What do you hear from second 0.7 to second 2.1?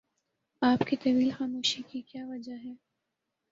کی طویل خاموشی کی